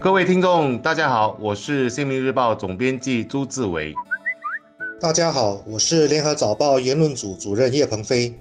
[0.00, 3.92] 各位听众，大家好，我是《新民日报》总编辑朱志伟。
[5.00, 8.32] 大家好，我是《联合早报》言论组主任叶鹏飞。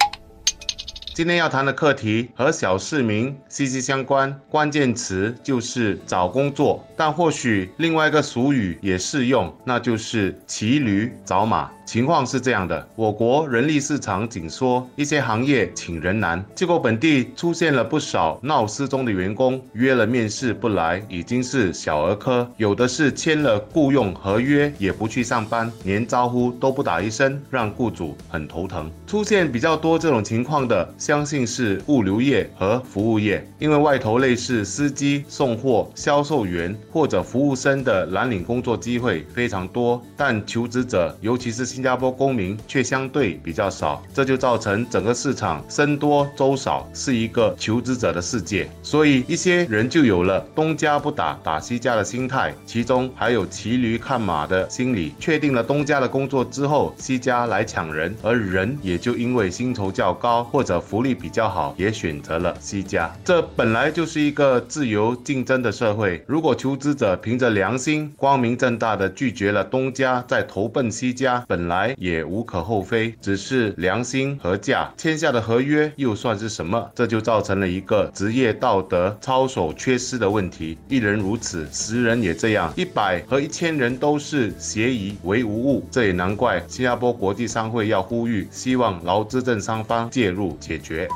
[1.17, 6.85] 今天要谈的课题和小市民息息相关，关键词就是找工作。
[6.95, 11.71] 但或许另外一个俗语也适用，那就是骑驴找马。
[11.87, 28.91] 情况是这样的，我国人力市场紧缩，一些行业请人难，结果本地出现了不少闹失踪的员工，约了面试不来，已经是小儿科；有的是签了雇佣合约也不去上班，连招呼都不打一声，让雇主很头疼。
[29.07, 41.65] 出现比较多这种情况的，相信是物流业和服务业，因为外头类似司机、送货、销售员或者服务生的蓝领工作机会非常多，但求职者，尤其是。
[41.67, 48.67] 新加坡公民却相对比较少，这就造成整个市场僧多粥少，是一个求职者的世界。
[48.81, 55.13] 所以一些人就有了东家不打打西家的心态，其中还有骑驴看马的心理。
[55.19, 63.15] 确定了东家的工作之后，西家来抢人，而人也就因为薪酬较高或者服福利比较好，也选择了西家。
[63.23, 66.23] 这本来就是一个自由竞争的社会。
[66.25, 76.89] 如果求职者凭着良心，光明正大的拒绝了东家，再投奔西家，本来也无可厚非，只是良心和价签下的合约又算是什么？
[76.95, 80.79] 这就造成了一个职业道德操守缺失的问题。
[80.87, 85.87] 一人如此，十人也这样，一百和一千人都是协议为无物。
[85.91, 91.07] 这也难怪新加坡国际商会要呼吁，希望劳资政双方介入解解决。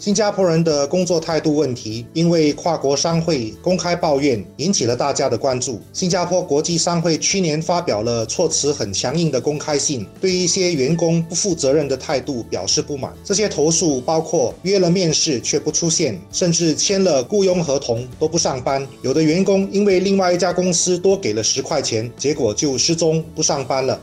[0.00, 5.80] 新加坡人的工作态度问题，因为跨国商会公开抱怨，引起了大家的关注。
[5.92, 13.12] 新加坡国际商会去年发表了措辞很强硬的公开信，对一些员工不负责任的态度表示不满。
[13.24, 18.86] 这些投诉包括约了面试却不出现，甚至签了雇佣合同都不上班。
[19.02, 24.00] 有的员工因为另外一家公司多给了十块钱，结果就失踪不上班了。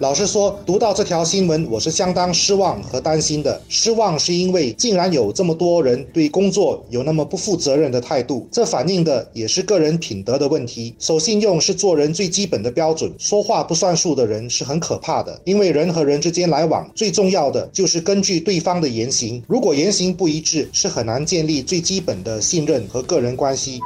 [0.00, 3.60] 老实说，读到这条新闻，我是相当失望和担心的。
[3.68, 10.94] 失望是因为竟然有这么多人对工作有那么不负责任的态度，这反映的也是个人品德的问题。
[10.98, 15.38] 守信用是做人最基本的标准，说话不算数的人是很可怕的。
[15.44, 23.78] 因为人和人之间来往，最重要的就是根据对方的言行，如果言行不一致，是很难建立最基本的信任和个人关系。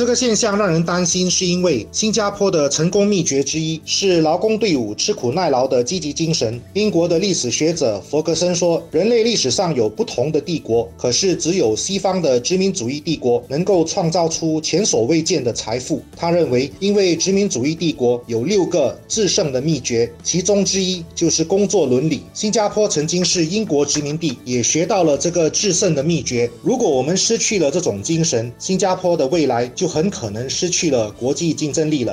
[0.00, 6.58] 这个现象让人担心，是因为新加坡的成功秘诀之一是劳工队伍吃苦耐劳的积极精神。
[6.72, 22.22] 英国的历史学者弗格森说：“人类历史上有不同的帝国，可是只有西方的殖民主义帝国能够创造出前所未见的财富。”他认为，因为殖民主义帝国有六个制胜的秘诀，其中之一就是工作伦理。
[22.32, 26.50] 新加坡曾经是英国殖民地，也学到了这个制胜的秘诀。
[26.62, 29.70] 如果我们失去了这种精神，新加坡的未来。
[29.74, 32.12] 就很可能失去了国际竞争力了。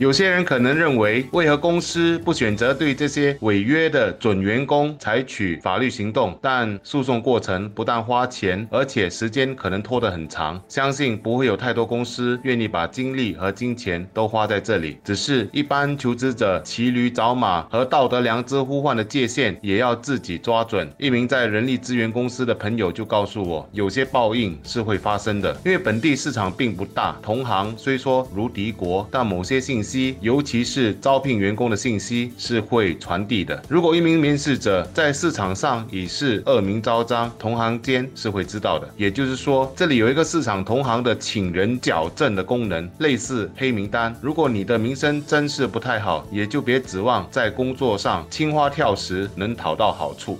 [0.00, 6.38] 有些人可能认为，为何公司不选择对这些违约的准员工采取法律行动？
[6.40, 10.58] 但诉讼过程不但花钱，而且时间可能拖得很长。
[10.68, 14.96] 相信不会有太多公司愿意把精力和金钱都花在这里。
[15.04, 20.90] 只是一般求职者骑驴找马和道德良知呼唤的界限也要自己抓准。
[20.96, 29.89] 一名在人力资源公司的朋友就告诉我，有些报应是会发生的，因为本地市场并不大，同行虽说如敌国，但某些信息。
[30.20, 33.60] 尤其是招聘员工的信息是会传递的。
[33.68, 38.88] 如果一名面试者在市场上已是恶名昭彰，同行间是会知道的。
[38.96, 44.14] 也就是说，这里有一个市场同行的请人矫正的功能，类似黑名单。
[44.20, 50.38] 如果你的名声真是不太好，也就别指望在工作上青花跳石能讨到好处。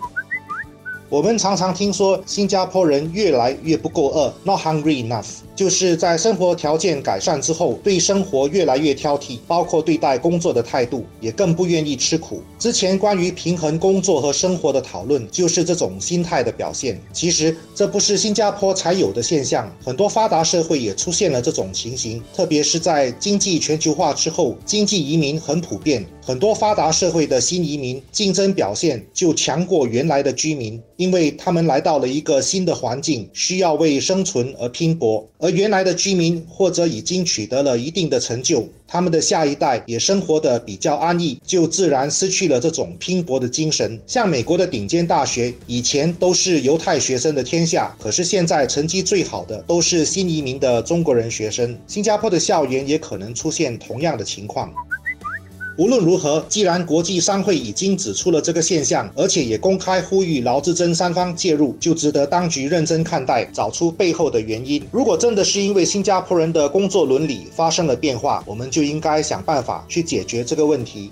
[1.09, 12.43] 我们常常听说新加坡人越来越不够饿，not hungry enough，就是在生活条件改善之后，对生活越来越挑剔，包括对待工作的态度，也更不愿意吃苦。
[12.59, 16.99] 之前关于平衡工作和生活的讨论，就是这种心态的表现。
[17.13, 26.07] 其实这不是新加坡才有的现象，很多发达社会也出现了这种情形，特别是在经济全球化之后，经济移民很普遍。
[26.23, 35.27] 很多发达社会的新移民竞争表现就强过原来的居民，因为他们来到了一个新的环境，需要为生存而拼搏。
[35.39, 44.01] 而原来的居民或者已经取得了一定的成就，他们的下一代也生活的比较安逸，就自然失去了这种拼搏的精神。
[44.07, 51.77] 像美国的顶尖大学，以前都是犹太学生的天下，可是现在成绩最好的都是新移民的中国人学生。
[51.87, 54.73] 新加坡的校园也可能出现同样的情况。
[55.81, 64.83] 无论如何，既然国际商会已经指出了这个现象，而且也公开呼吁劳资争三方介入，就值得当局认真看待，找出背后的原因。
[64.91, 71.11] 如果真的是因为新加坡人的工作伦理发生了变化，我们就应该想办法去解决这个问题。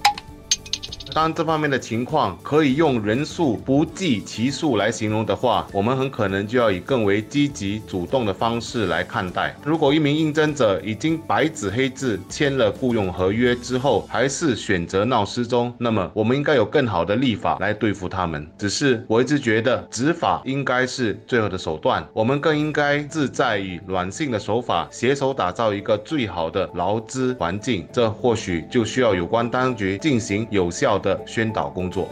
[1.19, 9.53] 当这方面的情况可以用人数不计其数来形容的话，我们很可能就要以更为积极主动的方式来看待。
[9.65, 18.49] 如果一名应征者已经白纸黑字签了雇佣合约之后，还是选择闹失踪，那么我们应该有更好的立法来对付他们。
[18.57, 27.85] 只是我一直觉得执法应该是最后的手段，我们更应该自在以软性的手法携手打造一个最好的劳资环境。
[27.93, 31.08] 这或许就需要有关当局进行有效的。
[31.09, 32.07] 的宣导工作。